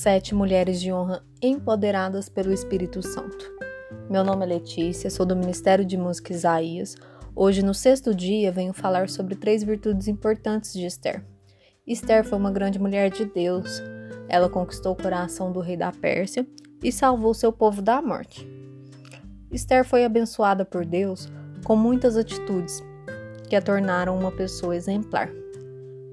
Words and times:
Sete 0.00 0.32
mulheres 0.32 0.80
de 0.80 0.92
honra 0.92 1.24
empoderadas 1.42 2.28
pelo 2.28 2.52
Espírito 2.52 3.02
Santo. 3.02 3.52
Meu 4.08 4.22
nome 4.22 4.44
é 4.44 4.48
Letícia, 4.48 5.10
sou 5.10 5.26
do 5.26 5.34
Ministério 5.34 5.84
de 5.84 5.96
Música 5.96 6.32
Isaías. 6.32 6.94
Hoje, 7.34 7.64
no 7.64 7.74
sexto 7.74 8.14
dia, 8.14 8.52
venho 8.52 8.72
falar 8.72 9.08
sobre 9.08 9.34
três 9.34 9.64
virtudes 9.64 10.06
importantes 10.06 10.72
de 10.72 10.86
Esther. 10.86 11.24
Esther 11.84 12.22
foi 12.22 12.38
uma 12.38 12.52
grande 12.52 12.78
mulher 12.78 13.10
de 13.10 13.24
Deus. 13.24 13.82
Ela 14.28 14.48
conquistou 14.48 14.92
o 14.92 15.02
coração 15.02 15.50
do 15.50 15.58
rei 15.58 15.76
da 15.76 15.90
Pérsia 15.90 16.46
e 16.80 16.92
salvou 16.92 17.34
seu 17.34 17.52
povo 17.52 17.82
da 17.82 18.00
morte. 18.00 18.48
Esther 19.50 19.84
foi 19.84 20.04
abençoada 20.04 20.64
por 20.64 20.86
Deus 20.86 21.28
com 21.64 21.74
muitas 21.74 22.16
atitudes 22.16 22.80
que 23.50 23.56
a 23.56 23.60
tornaram 23.60 24.16
uma 24.16 24.30
pessoa 24.30 24.76
exemplar. 24.76 25.28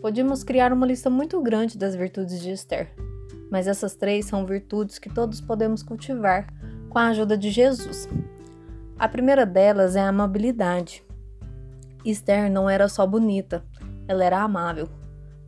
Podíamos 0.01 0.43
criar 0.43 0.73
uma 0.73 0.87
lista 0.87 1.07
muito 1.07 1.39
grande 1.39 1.77
das 1.77 1.95
virtudes 1.95 2.41
de 2.41 2.49
Esther, 2.49 2.91
mas 3.55 3.67
essas 3.67 3.95
três 3.95 4.25
são 4.25 4.45
virtudes 4.45 4.99
que 4.99 5.09
todos 5.09 5.39
podemos 5.39 5.81
cultivar 5.81 6.45
com 6.89 6.99
a 6.99 7.07
ajuda 7.07 7.37
de 7.37 7.49
Jesus. 7.49 8.05
A 8.99 9.07
primeira 9.07 9.45
delas 9.45 9.95
é 9.95 10.01
a 10.01 10.09
amabilidade. 10.09 11.01
Esther 12.03 12.51
não 12.51 12.69
era 12.69 12.89
só 12.89 13.07
bonita, 13.07 13.63
ela 14.09 14.25
era 14.25 14.41
amável. 14.41 14.89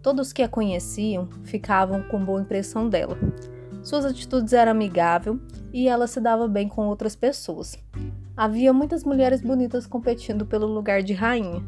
Todos 0.02 0.32
que 0.32 0.42
a 0.42 0.48
conheciam 0.48 1.28
ficavam 1.44 2.02
com 2.04 2.24
boa 2.24 2.40
impressão 2.40 2.88
dela. 2.88 3.18
Suas 3.84 4.06
atitudes 4.06 4.54
eram 4.54 4.72
amigáveis 4.72 5.38
e 5.74 5.90
ela 5.90 6.08
se 6.08 6.22
dava 6.22 6.48
bem 6.48 6.70
com 6.70 6.88
outras 6.88 7.14
pessoas. 7.14 7.78
Havia 8.38 8.72
muitas 8.72 9.04
mulheres 9.04 9.42
bonitas 9.42 9.86
competindo 9.86 10.46
pelo 10.46 10.66
lugar 10.66 11.04
de 11.04 11.12
rainha, 11.12 11.62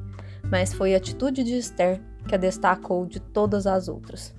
mas 0.49 0.73
foi 0.73 0.93
a 0.93 0.97
atitude 0.99 1.43
de 1.43 1.57
Esther 1.57 1.99
que 2.29 2.35
a 2.35 2.37
destacou 2.37 3.05
de 3.05 3.19
todas 3.19 3.67
as 3.67 3.89
outras. 3.89 4.38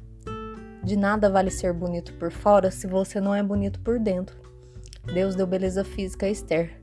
De 0.82 0.96
nada 0.96 1.28
vale 1.28 1.50
ser 1.50 1.72
bonito 1.72 2.14
por 2.14 2.30
fora 2.30 2.70
se 2.70 2.86
você 2.86 3.20
não 3.20 3.34
é 3.34 3.42
bonito 3.42 3.80
por 3.80 3.98
dentro. 3.98 4.36
Deus 5.12 5.34
deu 5.34 5.46
beleza 5.46 5.84
física 5.84 6.26
a 6.26 6.30
Esther, 6.30 6.80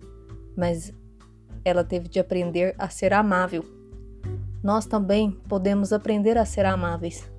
mas 0.56 0.94
ela 1.66 1.84
teve 1.84 2.08
de 2.08 2.20
aprender 2.20 2.76
a 2.78 2.90
ser 2.90 3.14
amável. 3.14 3.66
Nós 4.64 4.86
também 4.86 5.32
podemos 5.48 5.92
aprender 5.92 6.38
a 6.38 6.46
ser 6.46 6.66
amáveis. 6.66 7.30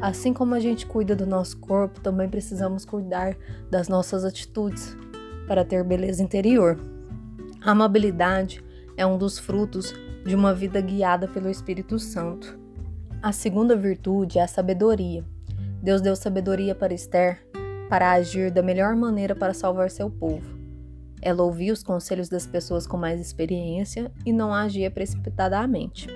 Assim 0.00 0.32
como 0.32 0.54
a 0.54 0.60
gente 0.60 0.86
cuida 0.86 1.14
do 1.14 1.26
nosso 1.26 1.58
corpo, 1.58 2.00
também 2.00 2.28
precisamos 2.28 2.84
cuidar 2.84 3.36
das 3.70 3.88
nossas 3.88 4.24
atitudes 4.24 4.96
para 5.46 5.64
ter 5.64 5.84
beleza 5.84 6.22
interior. 6.22 6.78
A 7.62 7.70
amabilidade 7.70 8.64
é 8.96 9.06
um 9.06 9.18
dos 9.18 9.38
frutos 9.38 9.94
de 10.24 10.34
uma 10.34 10.54
vida 10.54 10.80
guiada 10.80 11.28
pelo 11.28 11.50
Espírito 11.50 11.98
Santo. 11.98 12.58
A 13.22 13.32
segunda 13.32 13.76
virtude 13.76 14.38
é 14.38 14.42
a 14.42 14.48
sabedoria. 14.48 15.24
Deus 15.84 16.00
deu 16.00 16.16
sabedoria 16.16 16.74
para 16.74 16.94
Esther 16.94 17.46
para 17.90 18.12
agir 18.12 18.50
da 18.50 18.62
melhor 18.62 18.96
maneira 18.96 19.36
para 19.36 19.52
salvar 19.52 19.90
seu 19.90 20.08
povo. 20.08 20.58
Ela 21.20 21.42
ouvia 21.42 21.74
os 21.74 21.82
conselhos 21.82 22.30
das 22.30 22.46
pessoas 22.46 22.86
com 22.86 22.96
mais 22.96 23.20
experiência 23.20 24.10
e 24.24 24.32
não 24.32 24.54
agia 24.54 24.90
precipitadamente. 24.90 26.08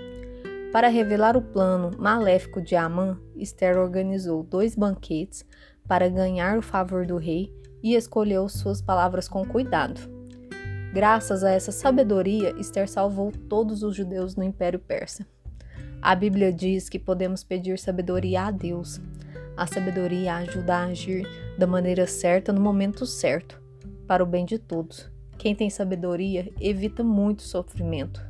Para 0.73 0.89
revelar 0.89 1.37
o 1.37 1.43
plano 1.43 1.91
maléfico 1.99 2.63
de 2.63 2.77
Amã, 2.77 3.21
Esther 3.37 3.77
organizou 3.77 4.43
dois 4.43 4.75
banquetes 4.75 5.45
para 5.87 6.09
ganhar 6.09 6.57
o 6.57 6.63
favor 6.63 7.05
do 7.05 7.19
rei 7.19 7.53
e 7.83 7.95
escolheu 7.95 8.49
suas 8.49 8.81
palavras 8.81 9.29
com 9.29 9.45
cuidado. 9.45 10.01
Graças 10.95 11.45
a 11.45 11.51
essa 11.51 11.73
sabedoria, 11.73 12.55
Esther 12.59 12.89
salvou 12.89 13.31
todos 13.51 13.83
os 13.83 13.95
judeus 13.95 14.35
no 14.35 14.43
Império 14.43 14.79
Persa. 14.79 15.27
A 16.01 16.15
Bíblia 16.15 16.51
diz 16.51 16.89
que 16.89 16.99
podemos 16.99 17.45
pedir 17.45 17.79
sabedoria 17.79 18.45
a 18.45 18.51
Deus, 18.51 18.99
a 19.59 19.67
sabedoria 19.67 20.37
ajuda 20.37 20.77
a 20.77 20.85
agir 20.85 21.27
da 21.59 21.67
maneira 21.67 22.07
certa 22.07 22.53
no 22.53 22.61
momento 22.61 23.05
certo, 23.05 23.61
para 24.07 24.23
o 24.23 24.27
bem 24.27 24.45
de 24.45 24.57
todos. 24.57 25.11
Quem 25.37 25.53
tem 25.53 25.69
sabedoria 25.69 26.53
evita 26.61 27.03
muito 27.03 27.43
sofrimento. 27.43 28.23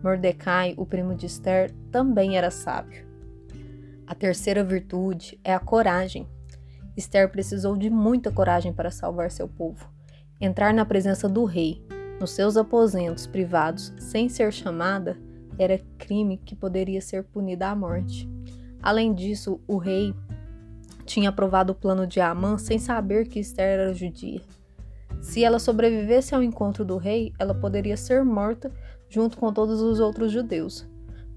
Mordecai, 0.00 0.72
o 0.76 0.86
primo 0.86 1.12
de 1.12 1.26
Esther, 1.26 1.72
também 1.90 2.38
era 2.38 2.52
sábio. 2.52 3.04
A 4.06 4.14
terceira 4.14 4.62
virtude 4.62 5.40
é 5.42 5.52
a 5.52 5.58
coragem. 5.58 6.28
Esther 6.96 7.28
precisou 7.30 7.76
de 7.76 7.90
muita 7.90 8.30
coragem 8.30 8.72
para 8.72 8.92
salvar 8.92 9.32
seu 9.32 9.48
povo. 9.48 9.90
Entrar 10.40 10.72
na 10.72 10.84
presença 10.84 11.28
do 11.28 11.44
rei, 11.44 11.84
nos 12.20 12.30
seus 12.30 12.56
aposentos 12.56 13.26
privados, 13.26 13.92
sem 13.98 14.28
ser 14.28 14.52
chamada, 14.52 15.18
era 15.58 15.80
crime 15.98 16.36
que 16.36 16.54
poderia 16.54 17.00
ser 17.00 17.24
punido 17.24 17.64
à 17.64 17.74
morte. 17.74 18.28
Além 18.80 19.14
disso, 19.14 19.60
o 19.66 19.78
rei 19.78 20.14
tinha 21.14 21.28
aprovado 21.28 21.72
o 21.72 21.76
plano 21.76 22.08
de 22.08 22.20
Amã 22.20 22.58
sem 22.58 22.76
saber 22.76 23.28
que 23.28 23.38
Esther 23.38 23.78
era 23.78 23.94
judia. 23.94 24.40
Se 25.22 25.44
ela 25.44 25.60
sobrevivesse 25.60 26.34
ao 26.34 26.42
encontro 26.42 26.84
do 26.84 26.96
rei, 26.96 27.32
ela 27.38 27.54
poderia 27.54 27.96
ser 27.96 28.24
morta 28.24 28.72
junto 29.08 29.38
com 29.38 29.52
todos 29.52 29.80
os 29.80 30.00
outros 30.00 30.32
judeus. 30.32 30.84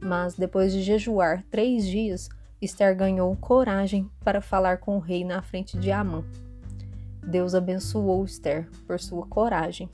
Mas 0.04 0.34
depois 0.34 0.74
de 0.74 0.82
jejuar 0.82 1.46
três 1.52 1.86
dias, 1.86 2.28
Esther 2.60 2.98
ganhou 2.98 3.36
coragem 3.36 4.10
para 4.24 4.42
falar 4.42 4.80
com 4.80 4.98
o 4.98 5.00
rei 5.00 5.24
na 5.24 5.44
frente 5.44 5.78
de 5.78 5.92
Amã. 5.92 6.26
Deus 7.24 7.54
abençoou 7.54 8.26
Esther 8.26 8.68
por 8.88 9.00
sua 9.00 9.28
coragem. 9.28 9.88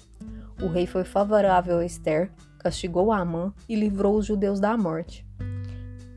O 0.62 0.68
rei 0.68 0.88
foi 0.88 1.04
favorável 1.04 1.80
a 1.80 1.86
Esther, 1.86 2.32
castigou 2.58 3.12
Amã 3.12 3.54
e 3.68 3.76
livrou 3.76 4.16
os 4.16 4.26
judeus 4.26 4.62
da 4.62 4.78
morte. 4.78 5.28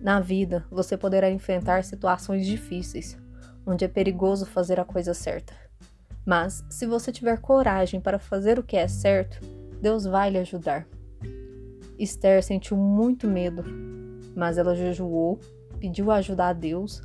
Na 0.01 0.21
vida, 0.21 0.65
você 0.71 0.97
poderá 0.97 1.29
enfrentar 1.29 1.83
situações 1.83 2.47
difíceis, 2.47 3.19
onde 3.67 3.85
é 3.85 3.89
perigoso 3.89 4.47
fazer 4.47 4.79
a 4.79 4.85
coisa 4.85 5.13
certa. 5.13 5.53
Mas, 6.25 6.65
se 6.71 6.87
você 6.87 7.11
tiver 7.11 7.41
coragem 7.41 8.01
para 8.01 8.19
fazer 8.19 8.59
o 8.59 8.63
que 8.63 8.77
é 8.77 8.87
certo, 8.87 9.41
Deus 9.81 10.05
vai 10.05 10.31
lhe 10.31 10.39
ajudar. 10.39 10.87
Esther 11.99 12.43
sentiu 12.43 12.77
muito 12.77 13.27
medo, 13.27 13.65
mas 14.35 14.59
ela 14.59 14.75
jejuou, 14.75 15.41
pediu 15.79 16.11
ajuda 16.11 16.49
a 16.49 16.53
Deus. 16.53 17.03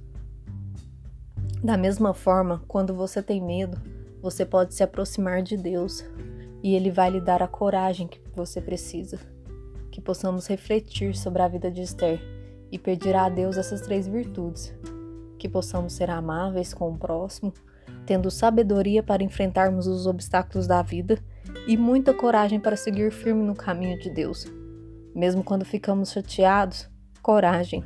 Da 1.63 1.77
mesma 1.77 2.13
forma, 2.13 2.63
quando 2.67 2.93
você 2.93 3.21
tem 3.21 3.41
medo, 3.41 3.79
você 4.21 4.45
pode 4.45 4.73
se 4.73 4.83
aproximar 4.83 5.41
de 5.41 5.57
Deus 5.57 6.03
e 6.63 6.75
Ele 6.75 6.91
vai 6.91 7.09
lhe 7.09 7.21
dar 7.21 7.41
a 7.41 7.47
coragem 7.47 8.07
que 8.07 8.19
você 8.35 8.61
precisa. 8.61 9.19
Que 9.91 10.01
possamos 10.01 10.47
refletir 10.47 11.15
sobre 11.15 11.41
a 11.41 11.47
vida 11.47 11.69
de 11.69 11.81
Esther 11.81 12.19
e 12.71 12.79
pedir 12.79 13.15
a 13.15 13.29
Deus 13.29 13.57
essas 13.57 13.81
três 13.81 14.07
virtudes 14.07 14.73
que 15.41 15.49
possamos 15.49 15.93
ser 15.93 16.11
amáveis 16.11 16.71
com 16.71 16.91
o 16.91 16.97
próximo, 16.99 17.51
tendo 18.05 18.29
sabedoria 18.29 19.01
para 19.01 19.23
enfrentarmos 19.23 19.87
os 19.87 20.05
obstáculos 20.05 20.67
da 20.67 20.83
vida 20.83 21.17
e 21.65 21.75
muita 21.75 22.13
coragem 22.13 22.59
para 22.59 22.75
seguir 22.75 23.11
firme 23.11 23.41
no 23.41 23.55
caminho 23.55 23.99
de 23.99 24.11
Deus. 24.11 24.45
Mesmo 25.15 25.43
quando 25.43 25.65
ficamos 25.65 26.11
chateados, 26.11 26.87
coragem. 27.23 27.83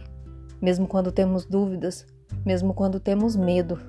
Mesmo 0.61 0.85
quando 0.85 1.13
temos 1.13 1.45
dúvidas, 1.45 2.05
mesmo 2.45 2.73
quando 2.73 2.99
temos 2.99 3.37
medo, 3.37 3.79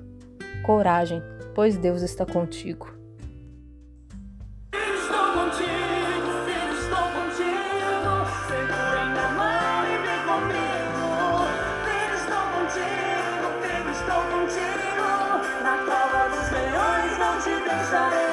coragem, 0.65 1.21
pois 1.53 1.77
Deus 1.77 2.01
está 2.01 2.25
contigo. 2.25 2.96
sorry. 17.89 18.26